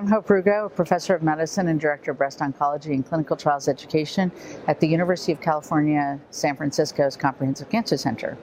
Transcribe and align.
I'm 0.00 0.06
Hope 0.06 0.28
Rugo, 0.28 0.74
professor 0.74 1.14
of 1.14 1.22
medicine 1.22 1.68
and 1.68 1.78
director 1.78 2.12
of 2.12 2.16
breast 2.16 2.38
oncology 2.38 2.94
and 2.94 3.04
clinical 3.04 3.36
trials 3.36 3.68
education 3.68 4.32
at 4.66 4.80
the 4.80 4.88
University 4.88 5.30
of 5.30 5.42
California, 5.42 6.18
San 6.30 6.56
Francisco's 6.56 7.18
Comprehensive 7.18 7.68
Cancer 7.68 7.98
Center. 7.98 8.38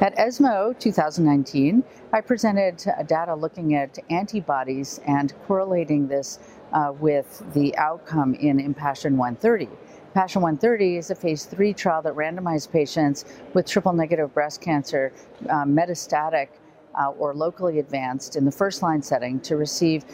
At 0.00 0.18
ESMO 0.18 0.74
2019, 0.80 1.84
I 2.12 2.20
presented 2.20 2.84
data 3.06 3.36
looking 3.36 3.76
at 3.76 3.96
antibodies 4.10 4.98
and 5.06 5.32
correlating 5.46 6.08
this 6.08 6.40
uh, 6.72 6.92
with 6.98 7.40
the 7.54 7.76
outcome 7.78 8.34
in 8.34 8.58
Impassion 8.58 9.16
130. 9.16 9.68
Impassion 10.08 10.42
130 10.42 10.96
is 10.96 11.12
a 11.12 11.14
phase 11.14 11.44
three 11.44 11.72
trial 11.72 12.02
that 12.02 12.14
randomized 12.14 12.72
patients 12.72 13.26
with 13.54 13.64
triple 13.64 13.92
negative 13.92 14.34
breast 14.34 14.60
cancer, 14.60 15.12
uh, 15.48 15.64
metastatic, 15.64 16.48
uh, 16.96 17.10
or 17.10 17.34
locally 17.34 17.78
advanced 17.78 18.36
in 18.36 18.44
the 18.44 18.50
first 18.50 18.82
line 18.82 19.02
setting 19.02 19.38
to 19.40 19.56
receive 19.56 20.04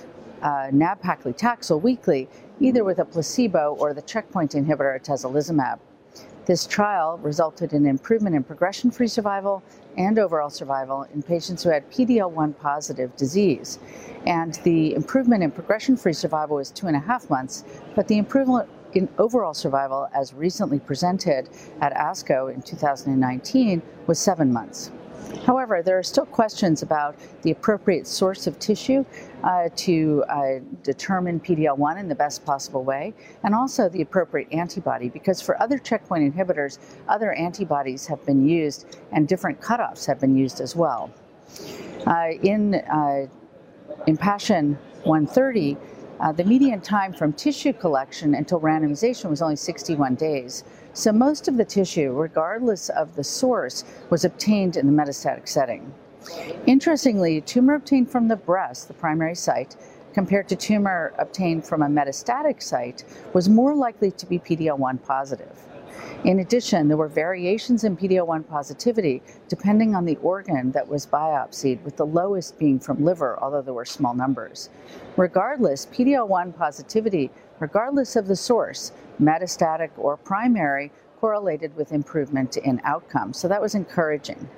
uh, 0.42 0.68
nab-paclitaxel 0.72 1.80
weekly, 1.80 2.28
either 2.60 2.84
with 2.84 2.98
a 2.98 3.04
placebo 3.04 3.76
or 3.78 3.94
the 3.94 4.02
checkpoint 4.02 4.52
inhibitor 4.52 5.00
atezolizumab. 5.00 5.78
This 6.44 6.66
trial 6.66 7.18
resulted 7.22 7.72
in 7.72 7.86
improvement 7.86 8.34
in 8.34 8.42
progression-free 8.42 9.06
survival 9.06 9.62
and 9.96 10.18
overall 10.18 10.50
survival 10.50 11.06
in 11.14 11.22
patients 11.22 11.62
who 11.62 11.70
had 11.70 11.88
PD-L1 11.90 12.58
positive 12.58 13.14
disease. 13.14 13.78
And 14.26 14.54
the 14.64 14.94
improvement 14.94 15.44
in 15.44 15.52
progression-free 15.52 16.14
survival 16.14 16.56
was 16.56 16.70
two 16.70 16.88
and 16.88 16.96
a 16.96 17.00
half 17.00 17.30
months, 17.30 17.64
but 17.94 18.08
the 18.08 18.18
improvement 18.18 18.68
in 18.94 19.08
overall 19.18 19.54
survival, 19.54 20.08
as 20.14 20.34
recently 20.34 20.78
presented 20.78 21.48
at 21.80 21.94
ASCO 21.94 22.52
in 22.52 22.60
2019, 22.62 23.80
was 24.06 24.18
seven 24.18 24.52
months. 24.52 24.90
However, 25.44 25.82
there 25.82 25.98
are 25.98 26.02
still 26.02 26.26
questions 26.26 26.82
about 26.82 27.16
the 27.42 27.50
appropriate 27.50 28.06
source 28.06 28.46
of 28.46 28.58
tissue 28.58 29.04
uh, 29.42 29.68
to 29.76 30.24
uh, 30.28 30.60
determine 30.82 31.40
PD-L1 31.40 31.98
in 31.98 32.08
the 32.08 32.14
best 32.14 32.44
possible 32.44 32.84
way, 32.84 33.12
and 33.42 33.54
also 33.54 33.88
the 33.88 34.02
appropriate 34.02 34.48
antibody, 34.52 35.08
because 35.08 35.42
for 35.42 35.60
other 35.60 35.78
checkpoint 35.78 36.32
inhibitors, 36.32 36.78
other 37.08 37.32
antibodies 37.32 38.06
have 38.06 38.24
been 38.24 38.46
used 38.48 38.98
and 39.12 39.26
different 39.26 39.60
cutoffs 39.60 40.06
have 40.06 40.20
been 40.20 40.36
used 40.36 40.60
as 40.60 40.76
well. 40.76 41.10
Uh, 42.06 42.30
in, 42.42 42.74
uh, 42.74 43.26
Impassion 44.06 44.78
130, 45.04 45.76
uh, 46.20 46.32
the 46.32 46.44
median 46.44 46.80
time 46.80 47.12
from 47.12 47.32
tissue 47.32 47.72
collection 47.72 48.34
until 48.34 48.60
randomization 48.60 49.30
was 49.30 49.42
only 49.42 49.56
61 49.56 50.14
days. 50.14 50.64
So 50.92 51.12
most 51.12 51.48
of 51.48 51.56
the 51.56 51.64
tissue, 51.64 52.12
regardless 52.12 52.88
of 52.90 53.16
the 53.16 53.24
source, 53.24 53.84
was 54.10 54.24
obtained 54.24 54.76
in 54.76 54.86
the 54.86 54.92
metastatic 54.92 55.48
setting. 55.48 55.92
Interestingly, 56.66 57.40
tumor 57.40 57.74
obtained 57.74 58.10
from 58.10 58.28
the 58.28 58.36
breast, 58.36 58.88
the 58.88 58.94
primary 58.94 59.34
site, 59.34 59.76
compared 60.12 60.48
to 60.48 60.56
tumor 60.56 61.12
obtained 61.18 61.64
from 61.64 61.82
a 61.82 61.86
metastatic 61.86 62.62
site, 62.62 63.04
was 63.32 63.48
more 63.48 63.74
likely 63.74 64.10
to 64.10 64.26
be 64.26 64.38
PD-L1 64.38 65.02
positive. 65.02 65.58
In 66.24 66.38
addition, 66.38 66.88
there 66.88 66.96
were 66.96 67.08
variations 67.08 67.84
in 67.84 67.96
PD-L1 67.96 68.48
positivity 68.48 69.22
depending 69.48 69.94
on 69.94 70.04
the 70.04 70.16
organ 70.16 70.70
that 70.72 70.86
was 70.86 71.06
biopsied, 71.06 71.82
with 71.82 71.96
the 71.96 72.06
lowest 72.06 72.58
being 72.58 72.78
from 72.78 73.04
liver, 73.04 73.38
although 73.40 73.62
there 73.62 73.74
were 73.74 73.84
small 73.84 74.14
numbers. 74.14 74.70
Regardless, 75.16 75.86
PD-L1 75.86 76.56
positivity, 76.56 77.30
regardless 77.58 78.16
of 78.16 78.26
the 78.26 78.36
source, 78.36 78.92
metastatic 79.20 79.90
or 79.96 80.16
primary, 80.16 80.90
correlated 81.20 81.76
with 81.76 81.92
improvement 81.92 82.56
in 82.56 82.80
outcomes. 82.84 83.38
So 83.38 83.46
that 83.48 83.60
was 83.60 83.74
encouraging. 83.74 84.48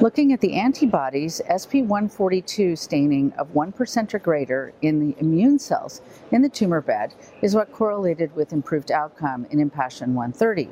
Looking 0.00 0.32
at 0.32 0.40
the 0.40 0.54
antibodies, 0.54 1.40
SP142 1.50 2.76
staining 2.76 3.32
of 3.34 3.52
1% 3.54 4.14
or 4.14 4.18
greater 4.18 4.72
in 4.82 5.00
the 5.00 5.16
immune 5.18 5.58
cells 5.58 6.02
in 6.32 6.42
the 6.42 6.48
tumor 6.48 6.80
bed 6.80 7.14
is 7.40 7.54
what 7.54 7.72
correlated 7.72 8.34
with 8.36 8.52
improved 8.52 8.90
outcome 8.90 9.46
in 9.50 9.58
Impassion 9.58 10.14
130. 10.14 10.68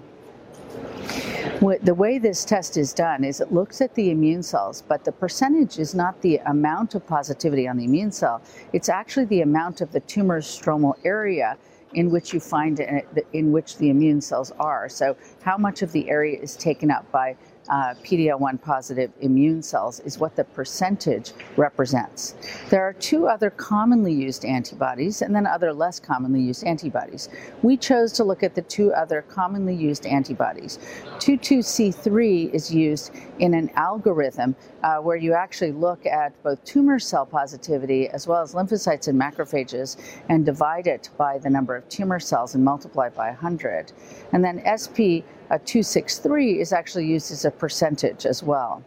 The 1.82 1.94
way 1.94 2.18
this 2.18 2.44
test 2.44 2.76
is 2.76 2.92
done 2.92 3.24
is 3.24 3.40
it 3.40 3.52
looks 3.52 3.80
at 3.80 3.94
the 3.94 4.10
immune 4.10 4.42
cells, 4.42 4.82
but 4.86 5.04
the 5.04 5.12
percentage 5.12 5.78
is 5.78 5.94
not 5.94 6.20
the 6.20 6.36
amount 6.46 6.94
of 6.94 7.06
positivity 7.06 7.66
on 7.66 7.78
the 7.78 7.84
immune 7.84 8.12
cell, 8.12 8.42
it's 8.72 8.90
actually 8.90 9.24
the 9.26 9.40
amount 9.40 9.80
of 9.80 9.90
the 9.92 10.00
tumor's 10.00 10.46
stromal 10.46 10.94
area 11.04 11.56
in 11.94 12.10
which 12.10 12.34
you 12.34 12.40
find 12.40 12.80
in 13.32 13.52
which 13.52 13.78
the 13.78 13.88
immune 13.88 14.20
cells 14.20 14.50
are. 14.58 14.88
So 14.88 15.16
how 15.42 15.56
much 15.56 15.80
of 15.80 15.92
the 15.92 16.10
area 16.10 16.38
is 16.38 16.56
taken 16.56 16.90
up 16.90 17.10
by 17.12 17.36
uh, 17.68 17.94
PD-L1 18.04 18.60
positive 18.60 19.10
immune 19.20 19.62
cells 19.62 20.00
is 20.00 20.18
what 20.18 20.36
the 20.36 20.44
percentage 20.44 21.32
represents. 21.56 22.34
There 22.70 22.82
are 22.82 22.92
two 22.92 23.26
other 23.26 23.50
commonly 23.50 24.12
used 24.12 24.44
antibodies 24.44 25.22
and 25.22 25.34
then 25.34 25.46
other 25.46 25.72
less 25.72 25.98
commonly 25.98 26.40
used 26.40 26.64
antibodies. 26.64 27.28
We 27.62 27.76
chose 27.76 28.12
to 28.12 28.24
look 28.24 28.42
at 28.42 28.54
the 28.54 28.62
two 28.62 28.92
other 28.92 29.22
commonly 29.22 29.74
used 29.74 30.06
antibodies. 30.06 30.78
22C3 31.18 32.52
is 32.52 32.72
used 32.72 33.12
in 33.38 33.54
an 33.54 33.70
algorithm 33.74 34.54
uh, 34.82 34.96
where 34.98 35.16
you 35.16 35.32
actually 35.32 35.72
look 35.72 36.04
at 36.06 36.40
both 36.42 36.62
tumor 36.64 36.98
cell 36.98 37.24
positivity 37.24 38.08
as 38.08 38.26
well 38.26 38.42
as 38.42 38.54
lymphocytes 38.54 39.08
and 39.08 39.20
macrophages 39.20 39.96
and 40.28 40.44
divide 40.44 40.86
it 40.86 41.08
by 41.16 41.38
the 41.38 41.50
number 41.50 41.74
of 41.74 41.88
tumor 41.88 42.20
cells 42.20 42.54
and 42.54 42.64
multiply 42.64 43.08
by 43.08 43.28
100. 43.28 43.92
And 44.32 44.44
then 44.44 44.62
SP 44.64 45.24
a 45.50 45.58
263 45.58 46.60
is 46.60 46.72
actually 46.72 47.06
used 47.06 47.30
as 47.30 47.44
a 47.44 47.50
percentage 47.50 48.26
as 48.26 48.42
well. 48.42 48.82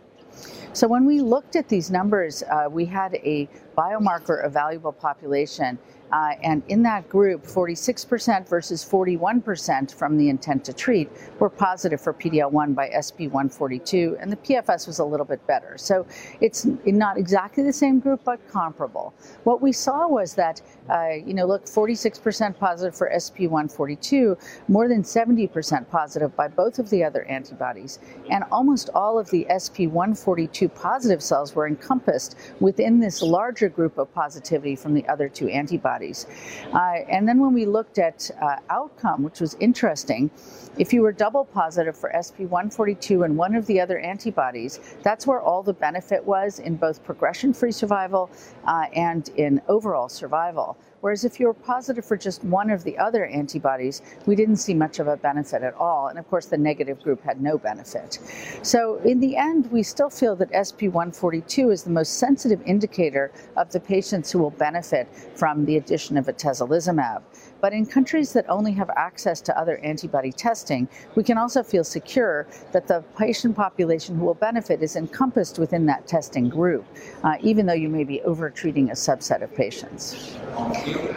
So 0.73 0.87
when 0.87 1.05
we 1.05 1.21
looked 1.21 1.55
at 1.55 1.69
these 1.69 1.89
numbers, 1.89 2.43
uh, 2.43 2.67
we 2.69 2.85
had 2.85 3.15
a 3.15 3.49
biomarker 3.77 4.47
evaluable 4.47 4.97
population 4.97 5.79
uh, 6.11 6.33
and 6.41 6.63
in 6.69 6.83
that 6.83 7.09
group, 7.09 7.45
46% 7.45 8.47
versus 8.47 8.83
41% 8.85 9.93
from 9.93 10.17
the 10.17 10.29
intent 10.29 10.63
to 10.65 10.73
treat 10.73 11.09
were 11.39 11.49
positive 11.49 11.99
for 11.99 12.13
PD-L1 12.13 12.73
by 12.73 12.89
SP142, 12.89 14.21
and 14.21 14.31
the 14.31 14.37
PFS 14.37 14.87
was 14.87 14.99
a 14.99 15.05
little 15.05 15.25
bit 15.25 15.45
better. 15.47 15.77
So 15.77 16.05
it's 16.39 16.65
not 16.85 17.17
exactly 17.17 17.63
the 17.63 17.73
same 17.73 17.99
group, 17.99 18.21
but 18.23 18.39
comparable. 18.49 19.13
What 19.43 19.61
we 19.61 19.71
saw 19.71 20.07
was 20.07 20.33
that, 20.35 20.61
uh, 20.89 21.09
you 21.25 21.33
know, 21.33 21.45
look, 21.45 21.65
46% 21.65 22.57
positive 22.57 22.95
for 22.95 23.11
SP142, 23.13 24.37
more 24.69 24.87
than 24.87 25.03
70% 25.03 25.89
positive 25.89 26.35
by 26.35 26.47
both 26.47 26.79
of 26.79 26.89
the 26.89 27.03
other 27.03 27.23
antibodies, 27.25 27.99
and 28.29 28.45
almost 28.51 28.89
all 28.93 29.19
of 29.19 29.29
the 29.29 29.45
SP142 29.49 30.73
positive 30.73 31.21
cells 31.21 31.53
were 31.53 31.67
encompassed 31.67 32.37
within 32.61 32.99
this 32.99 33.21
larger 33.21 33.67
group 33.67 33.97
of 33.97 34.13
positivity 34.13 34.75
from 34.75 34.93
the 34.93 35.05
other 35.07 35.27
two 35.27 35.49
antibodies 35.49 35.96
antibodies. 35.97 36.25
Uh, 36.73 37.05
and 37.09 37.27
then 37.27 37.39
when 37.39 37.53
we 37.53 37.65
looked 37.65 37.97
at 37.97 38.29
uh, 38.41 38.57
outcome, 38.69 39.23
which 39.23 39.39
was 39.39 39.55
interesting, 39.59 40.29
if 40.77 40.93
you 40.93 41.01
were 41.01 41.11
double 41.11 41.45
positive 41.45 41.97
for 41.97 42.11
SP142 42.15 43.25
and 43.25 43.35
one 43.35 43.55
of 43.55 43.65
the 43.65 43.79
other 43.81 43.99
antibodies, 43.99 44.79
that's 45.01 45.25
where 45.25 45.41
all 45.41 45.63
the 45.63 45.73
benefit 45.73 46.23
was 46.23 46.59
in 46.59 46.75
both 46.75 47.03
progression 47.03 47.53
free 47.53 47.71
survival 47.71 48.29
uh, 48.65 48.85
and 48.93 49.29
in 49.37 49.61
overall 49.67 50.09
survival. 50.09 50.77
Whereas 51.01 51.23
if 51.23 51.39
you 51.39 51.47
were 51.47 51.53
positive 51.53 52.05
for 52.05 52.17
just 52.17 52.43
one 52.43 52.69
of 52.69 52.83
the 52.83 52.97
other 52.97 53.25
antibodies, 53.25 54.01
we 54.25 54.35
didn't 54.35 54.57
see 54.57 54.73
much 54.73 54.99
of 54.99 55.07
a 55.07 55.17
benefit 55.17 55.61
at 55.61 55.73
all. 55.75 56.07
And 56.07 56.17
of 56.17 56.27
course, 56.29 56.47
the 56.47 56.57
negative 56.57 57.01
group 57.01 57.23
had 57.23 57.41
no 57.41 57.57
benefit. 57.57 58.19
So 58.63 58.97
in 59.05 59.19
the 59.19 59.35
end, 59.37 59.71
we 59.71 59.83
still 59.83 60.09
feel 60.09 60.35
that 60.37 60.51
SP142 60.51 61.71
is 61.71 61.83
the 61.83 61.91
most 61.91 62.15
sensitive 62.15 62.61
indicator 62.65 63.31
of 63.55 63.71
the 63.71 63.79
patients 63.79 64.31
who 64.31 64.39
will 64.39 64.51
benefit 64.51 65.07
from 65.35 65.65
the 65.65 65.77
addition 65.77 66.17
of 66.17 66.25
atezolizumab. 66.25 67.21
But 67.59 67.73
in 67.73 67.85
countries 67.85 68.33
that 68.33 68.47
only 68.49 68.71
have 68.73 68.89
access 68.91 69.41
to 69.41 69.59
other 69.59 69.77
antibody 69.79 70.31
testing, 70.31 70.87
we 71.15 71.23
can 71.23 71.37
also 71.37 71.63
feel 71.63 71.83
secure 71.83 72.47
that 72.71 72.87
the 72.87 73.03
patient 73.17 73.55
population 73.55 74.15
who 74.15 74.25
will 74.25 74.35
benefit 74.35 74.81
is 74.81 74.95
encompassed 74.95 75.57
within 75.57 75.85
that 75.87 76.07
testing 76.07 76.49
group, 76.49 76.85
uh, 77.23 77.35
even 77.41 77.65
though 77.65 77.73
you 77.73 77.89
may 77.89 78.03
be 78.03 78.21
over-treating 78.21 78.89
a 78.89 78.93
subset 78.93 79.41
of 79.41 79.53
patients. 79.55 80.35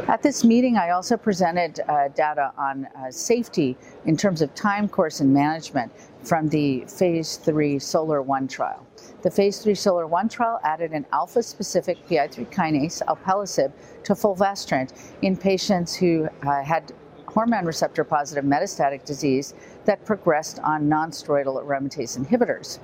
At 0.08 0.22
this 0.22 0.44
meeting, 0.44 0.76
I 0.76 0.90
also 0.90 1.17
presented 1.17 1.81
uh, 1.88 2.08
data 2.08 2.52
on 2.58 2.87
uh, 2.87 3.11
safety 3.11 3.76
in 4.06 4.17
terms 4.17 4.43
of 4.43 4.55
time 4.55 4.88
course 4.88 5.20
and 5.20 5.32
management 5.32 5.93
from 6.25 6.49
the 6.49 6.84
phase 6.87 7.37
3 7.37 7.78
SOLAR 7.78 8.22
1 8.22 8.49
trial. 8.49 8.87
The 9.22 9.31
phase 9.31 9.58
3 9.58 9.75
SOLAR 9.75 10.06
1 10.06 10.28
trial 10.28 10.61
added 10.64 10.93
an 10.93 11.06
alpha 11.12 11.43
specific 11.43 11.99
PI3 12.08 12.50
kinase, 12.50 13.02
alpelisib, 13.06 13.72
to 14.05 14.14
fulvestrant 14.14 14.93
in 15.22 15.37
patients 15.37 15.94
who 15.94 16.28
uh, 16.43 16.62
had 16.62 16.93
hormone 17.31 17.64
receptor 17.64 18.02
positive 18.02 18.44
metastatic 18.44 19.05
disease 19.05 19.55
that 19.84 20.05
progressed 20.05 20.58
on 20.61 20.88
nonsteroidal 20.88 21.62
aromatase 21.64 22.19
inhibitors. 22.19 22.81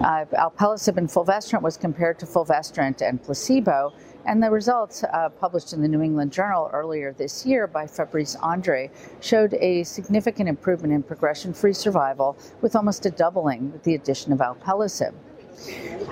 Uh, 0.00 0.24
alpelisib 0.38 0.96
and 0.96 1.10
fulvestrant 1.10 1.62
was 1.62 1.76
compared 1.76 2.18
to 2.18 2.26
fulvestrant 2.26 3.02
and 3.02 3.22
placebo 3.22 3.92
and 4.28 4.42
the 4.42 4.50
results 4.50 5.04
uh, 5.04 5.30
published 5.30 5.72
in 5.72 5.80
the 5.80 5.88
New 5.88 6.02
England 6.02 6.30
Journal 6.30 6.68
earlier 6.74 7.14
this 7.14 7.46
year 7.46 7.66
by 7.66 7.86
Fabrice 7.86 8.36
Andre 8.36 8.90
showed 9.22 9.54
a 9.54 9.82
significant 9.84 10.50
improvement 10.50 10.92
in 10.92 11.02
progression 11.02 11.54
free 11.54 11.72
survival 11.72 12.36
with 12.60 12.76
almost 12.76 13.06
a 13.06 13.10
doubling 13.10 13.72
with 13.72 13.82
the 13.84 13.94
addition 13.94 14.30
of 14.34 14.40
alpelisib. 14.40 15.14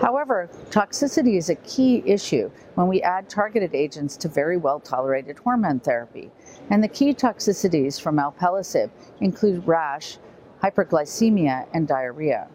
However, 0.00 0.48
toxicity 0.70 1.36
is 1.36 1.50
a 1.50 1.56
key 1.56 2.02
issue 2.06 2.50
when 2.74 2.88
we 2.88 3.02
add 3.02 3.28
targeted 3.28 3.74
agents 3.74 4.16
to 4.16 4.28
very 4.28 4.56
well 4.56 4.80
tolerated 4.80 5.38
hormone 5.38 5.80
therapy. 5.80 6.30
And 6.70 6.82
the 6.82 6.88
key 6.88 7.12
toxicities 7.12 8.00
from 8.00 8.16
alpelisib 8.16 8.90
include 9.20 9.68
rash, 9.68 10.16
hyperglycemia, 10.62 11.66
and 11.74 11.86
diarrhea. 11.86 12.48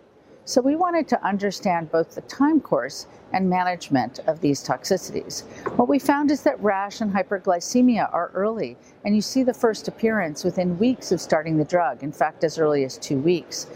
So 0.51 0.59
we 0.59 0.75
wanted 0.75 1.07
to 1.07 1.25
understand 1.25 1.93
both 1.93 2.13
the 2.13 2.19
time 2.23 2.59
course 2.59 3.07
and 3.31 3.49
management 3.49 4.19
of 4.27 4.41
these 4.41 4.61
toxicities. 4.61 5.43
What 5.77 5.87
we 5.87 5.97
found 5.97 6.29
is 6.29 6.43
that 6.43 6.61
rash 6.61 6.99
and 6.99 7.09
hyperglycemia 7.09 8.13
are 8.13 8.31
early, 8.33 8.75
and 9.05 9.15
you 9.15 9.21
see 9.21 9.43
the 9.43 9.53
first 9.53 9.87
appearance 9.87 10.43
within 10.43 10.77
weeks 10.77 11.13
of 11.13 11.21
starting 11.21 11.55
the 11.55 11.63
drug, 11.63 12.03
in 12.03 12.11
fact, 12.11 12.43
as 12.43 12.59
early 12.59 12.83
as 12.83 12.97
two 12.97 13.17
weeks. 13.19 13.67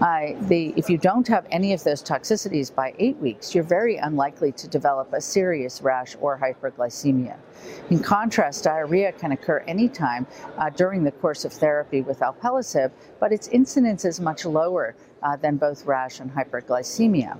Uh, 0.00 0.32
if 0.50 0.88
you 0.88 0.96
don't 0.96 1.28
have 1.28 1.46
any 1.50 1.74
of 1.74 1.84
those 1.84 2.02
toxicities 2.02 2.74
by 2.74 2.94
eight 2.98 3.18
weeks, 3.18 3.54
you're 3.54 3.62
very 3.62 3.96
unlikely 3.98 4.50
to 4.50 4.66
develop 4.66 5.12
a 5.12 5.20
serious 5.20 5.82
rash 5.82 6.16
or 6.22 6.38
hyperglycemia. 6.38 7.36
In 7.90 7.98
contrast, 7.98 8.64
diarrhea 8.64 9.12
can 9.12 9.32
occur 9.32 9.58
anytime 9.68 10.26
uh, 10.56 10.70
during 10.70 11.04
the 11.04 11.12
course 11.12 11.44
of 11.44 11.52
therapy 11.52 12.00
with 12.00 12.20
alpelisib, 12.20 12.90
but 13.18 13.30
its 13.30 13.48
incidence 13.48 14.06
is 14.06 14.20
much 14.20 14.46
lower 14.46 14.94
uh, 15.22 15.36
than 15.36 15.58
both 15.58 15.84
rash 15.84 16.20
and 16.20 16.32
hyperglycemia. 16.34 17.36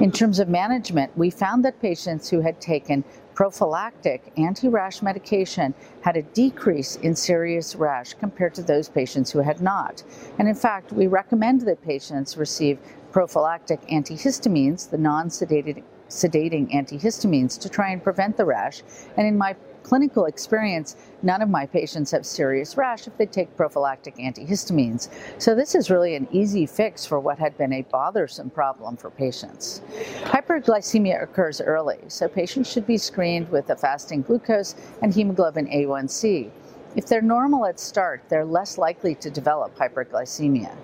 In 0.00 0.12
terms 0.12 0.38
of 0.38 0.48
management, 0.48 1.16
we 1.16 1.30
found 1.30 1.64
that 1.64 1.80
patients 1.80 2.28
who 2.28 2.40
had 2.40 2.60
taken 2.60 3.04
prophylactic 3.34 4.32
anti 4.36 4.68
rash 4.68 5.02
medication 5.02 5.74
had 6.02 6.16
a 6.16 6.22
decrease 6.22 6.96
in 6.96 7.16
serious 7.16 7.74
rash 7.74 8.14
compared 8.14 8.54
to 8.54 8.62
those 8.62 8.88
patients 8.88 9.30
who 9.30 9.40
had 9.40 9.60
not. 9.60 10.02
And 10.38 10.48
in 10.48 10.54
fact, 10.54 10.92
we 10.92 11.06
recommend 11.06 11.62
that 11.62 11.82
patients 11.82 12.36
receive 12.36 12.78
prophylactic 13.10 13.80
antihistamines, 13.88 14.90
the 14.90 14.98
non 14.98 15.28
sedating 15.28 15.84
antihistamines, 16.08 17.58
to 17.60 17.68
try 17.68 17.90
and 17.90 18.02
prevent 18.02 18.36
the 18.36 18.44
rash. 18.44 18.82
And 19.16 19.26
in 19.26 19.36
my 19.36 19.56
clinical 19.82 20.26
experience, 20.26 20.96
none 21.22 21.42
of 21.42 21.48
my 21.48 21.66
patients 21.66 22.10
have 22.10 22.24
serious 22.24 22.76
rash 22.76 23.06
if 23.06 23.16
they 23.16 23.26
take 23.26 23.56
prophylactic 23.56 24.16
antihistamines. 24.16 25.08
So 25.38 25.54
this 25.54 25.74
is 25.74 25.90
really 25.90 26.14
an 26.14 26.28
easy 26.30 26.66
fix 26.66 27.04
for 27.04 27.20
what 27.20 27.38
had 27.38 27.56
been 27.58 27.72
a 27.72 27.82
bothersome 27.82 28.50
problem 28.50 28.96
for 28.96 29.10
patients. 29.10 29.82
Hyperglycemia 30.24 31.22
occurs 31.22 31.60
early, 31.60 31.98
so 32.08 32.28
patients 32.28 32.70
should 32.70 32.86
be 32.86 32.98
screened 32.98 33.48
with 33.50 33.70
a 33.70 33.76
fasting 33.76 34.22
glucose 34.22 34.74
and 35.02 35.12
hemoglobin 35.12 35.66
A1C. 35.68 36.50
If 36.94 37.06
they're 37.06 37.22
normal 37.22 37.64
at 37.64 37.80
start, 37.80 38.22
they're 38.28 38.44
less 38.44 38.76
likely 38.76 39.14
to 39.16 39.30
develop 39.30 39.74
hyperglycemia. 39.76 40.76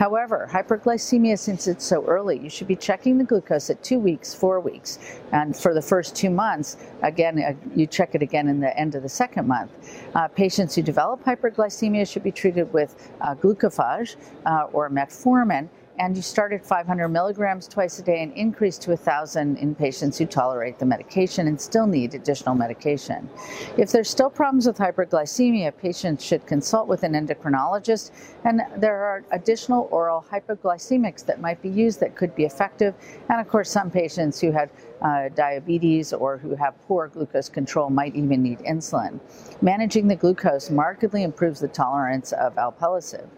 However, 0.00 0.48
hyperglycemia, 0.50 1.38
since 1.38 1.68
it's 1.68 1.84
so 1.84 2.02
early, 2.06 2.38
you 2.38 2.48
should 2.48 2.66
be 2.66 2.74
checking 2.74 3.18
the 3.18 3.24
glucose 3.24 3.68
at 3.68 3.82
two 3.82 3.98
weeks, 3.98 4.32
four 4.32 4.58
weeks. 4.58 4.98
And 5.32 5.54
for 5.54 5.74
the 5.74 5.82
first 5.82 6.16
two 6.16 6.30
months, 6.30 6.78
again, 7.02 7.38
uh, 7.38 7.52
you 7.76 7.86
check 7.86 8.14
it 8.14 8.22
again 8.22 8.48
in 8.48 8.60
the 8.60 8.74
end 8.80 8.94
of 8.94 9.02
the 9.02 9.10
second 9.10 9.46
month. 9.46 9.70
Uh, 10.14 10.26
patients 10.26 10.74
who 10.74 10.80
develop 10.80 11.22
hyperglycemia 11.22 12.10
should 12.10 12.22
be 12.22 12.32
treated 12.32 12.72
with 12.72 13.10
uh, 13.20 13.34
glucophage 13.34 14.16
uh, 14.46 14.68
or 14.72 14.88
metformin 14.88 15.68
and 16.00 16.16
you 16.16 16.22
start 16.22 16.50
at 16.54 16.64
500 16.64 17.08
milligrams 17.08 17.68
twice 17.68 17.98
a 17.98 18.02
day 18.02 18.22
and 18.22 18.32
increase 18.32 18.78
to 18.78 18.88
1,000 18.88 19.58
in 19.58 19.74
patients 19.74 20.16
who 20.16 20.24
tolerate 20.24 20.78
the 20.78 20.86
medication 20.86 21.46
and 21.46 21.60
still 21.60 21.86
need 21.86 22.14
additional 22.14 22.54
medication. 22.54 23.28
If 23.76 23.92
there's 23.92 24.08
still 24.08 24.30
problems 24.30 24.66
with 24.66 24.78
hyperglycemia, 24.78 25.76
patients 25.76 26.24
should 26.24 26.46
consult 26.46 26.88
with 26.88 27.02
an 27.02 27.12
endocrinologist, 27.12 28.12
and 28.44 28.62
there 28.78 28.96
are 28.96 29.24
additional 29.32 29.88
oral 29.90 30.24
hypoglycemics 30.32 31.26
that 31.26 31.38
might 31.38 31.60
be 31.60 31.68
used 31.68 32.00
that 32.00 32.16
could 32.16 32.34
be 32.34 32.44
effective. 32.44 32.94
And 33.28 33.38
of 33.38 33.46
course, 33.46 33.70
some 33.70 33.90
patients 33.90 34.40
who 34.40 34.52
have 34.52 34.70
uh, 35.02 35.28
diabetes 35.30 36.12
or 36.12 36.36
who 36.36 36.54
have 36.54 36.80
poor 36.86 37.08
glucose 37.08 37.48
control 37.48 37.90
might 37.90 38.14
even 38.14 38.42
need 38.42 38.58
insulin. 38.60 39.20
Managing 39.62 40.08
the 40.08 40.16
glucose 40.16 40.70
markedly 40.70 41.22
improves 41.22 41.60
the 41.60 41.68
tolerance 41.68 42.32
of 42.32 42.54
alpelisib. 42.56 43.28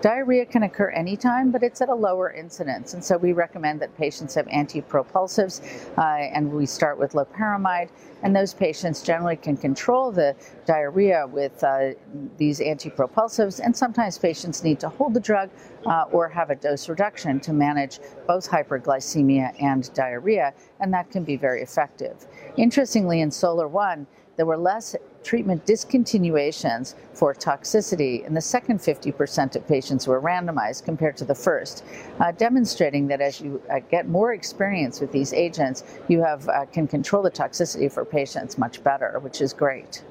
Diarrhea 0.00 0.46
can 0.46 0.64
occur 0.64 0.88
anytime, 0.90 1.50
but 1.50 1.62
it's 1.62 1.80
at 1.80 1.88
a 1.88 1.94
lower 2.02 2.32
incidence, 2.32 2.94
and 2.94 3.02
so 3.02 3.16
we 3.16 3.32
recommend 3.32 3.80
that 3.80 3.96
patients 3.96 4.34
have 4.34 4.46
antipropulsives, 4.46 5.62
uh, 5.96 6.02
and 6.02 6.52
we 6.52 6.66
start 6.66 6.98
with 6.98 7.12
loperamide, 7.12 7.88
and 8.22 8.34
those 8.36 8.52
patients 8.52 9.02
generally 9.02 9.36
can 9.36 9.56
control 9.56 10.12
the 10.12 10.34
diarrhea 10.66 11.26
with 11.26 11.62
uh, 11.64 11.90
these 12.36 12.60
antipropulsives, 12.60 13.60
and 13.64 13.74
sometimes 13.74 14.18
patients 14.18 14.62
need 14.62 14.78
to 14.80 14.88
hold 14.88 15.14
the 15.14 15.20
drug 15.20 15.48
uh, 15.86 16.04
or 16.12 16.28
have 16.28 16.50
a 16.50 16.56
dose 16.56 16.88
reduction 16.88 17.40
to 17.40 17.52
manage 17.52 18.00
both 18.26 18.48
hyperglycemia 18.48 19.54
and 19.62 19.92
diarrhea, 19.94 20.52
and 20.80 20.92
that 20.92 21.10
can 21.10 21.24
be 21.24 21.36
very 21.36 21.62
effective. 21.62 22.26
Interestingly, 22.56 23.20
in 23.20 23.30
SOLAR 23.30 23.68
1, 23.68 24.06
there 24.36 24.46
were 24.46 24.56
less 24.56 24.96
treatment 25.22 25.64
discontinuations 25.66 26.94
for 27.12 27.34
toxicity 27.34 28.26
in 28.26 28.34
the 28.34 28.40
second 28.40 28.80
50% 28.80 29.54
of 29.56 29.66
patients 29.68 30.04
who 30.04 30.10
were 30.10 30.20
randomized 30.20 30.84
compared 30.84 31.16
to 31.18 31.24
the 31.24 31.34
first, 31.34 31.84
uh, 32.18 32.32
demonstrating 32.32 33.06
that 33.06 33.20
as 33.20 33.40
you 33.40 33.62
uh, 33.70 33.78
get 33.90 34.08
more 34.08 34.32
experience 34.32 35.00
with 35.00 35.12
these 35.12 35.32
agents, 35.32 35.84
you 36.08 36.22
have 36.22 36.48
uh, 36.48 36.64
can 36.66 36.88
control 36.88 37.22
the 37.22 37.30
toxicity 37.30 37.92
for 37.92 38.04
patients 38.04 38.58
much 38.58 38.82
better, 38.82 39.18
which 39.20 39.40
is 39.40 39.52
great. 39.52 40.02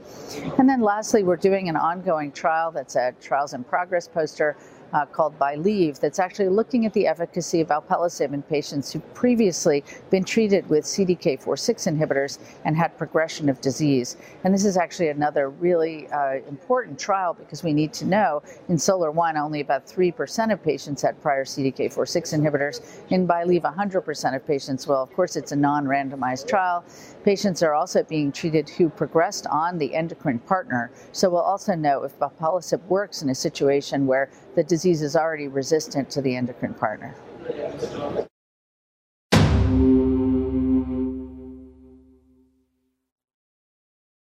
And 0.57 0.69
then 0.69 0.81
lastly, 0.81 1.24
we're 1.24 1.35
doing 1.35 1.67
an 1.67 1.75
ongoing 1.75 2.31
trial 2.31 2.71
that's 2.71 2.95
a 2.95 3.13
trials 3.19 3.53
in 3.53 3.63
progress 3.63 4.07
poster 4.07 4.56
uh, 4.93 5.05
called 5.05 5.38
BYLieve 5.39 5.99
that's 5.99 6.19
actually 6.19 6.49
looking 6.49 6.85
at 6.85 6.93
the 6.93 7.07
efficacy 7.07 7.61
of 7.61 7.69
alpelisib 7.69 8.33
in 8.33 8.41
patients 8.43 8.91
who've 8.91 9.13
previously 9.13 9.83
been 10.09 10.23
treated 10.23 10.69
with 10.69 10.85
CDK4/6 10.85 11.88
inhibitors 11.88 12.39
and 12.65 12.75
had 12.75 12.97
progression 12.97 13.49
of 13.49 13.61
disease. 13.61 14.17
And 14.43 14.53
this 14.53 14.65
is 14.65 14.77
actually 14.77 15.09
another 15.09 15.49
really 15.49 16.07
uh, 16.09 16.35
important 16.47 16.99
trial 16.99 17.33
because 17.33 17.63
we 17.63 17.73
need 17.73 17.93
to 17.93 18.05
know 18.05 18.41
in 18.69 18.77
SOLAR 18.77 19.11
1 19.11 19.38
only 19.38 19.61
about 19.61 19.85
3% 19.85 20.51
of 20.51 20.63
patients 20.63 21.01
had 21.01 21.21
prior 21.21 21.45
CDK4/6 21.45 22.33
inhibitors. 22.33 22.81
In 23.09 23.27
BYLieve, 23.27 23.63
100% 23.63 24.35
of 24.35 24.45
patients 24.45 24.88
will. 24.88 25.01
Of 25.01 25.13
course, 25.13 25.35
it's 25.35 25.51
a 25.51 25.55
non-randomized 25.55 26.47
trial. 26.47 26.83
Patients 27.23 27.61
are 27.63 27.73
also 27.73 28.03
being 28.03 28.31
treated 28.31 28.69
who 28.69 28.89
progressed 28.89 29.47
on 29.47 29.77
the 29.77 29.93
endocrine 29.95 30.39
partner. 30.39 30.91
So 31.11 31.29
we'll 31.29 31.41
also 31.41 31.75
know 31.75 32.03
if 32.03 32.17
alpelisib 32.19 32.83
works 32.88 33.21
in 33.21 33.29
a 33.29 33.35
situation 33.35 34.07
where 34.07 34.29
the 34.56 34.63
disease 34.63 35.01
is 35.01 35.15
already 35.15 35.48
resistant 35.48 36.09
to 36.12 36.21
the 36.21 36.36
endocrine 36.36 36.74
partner. 36.74 37.15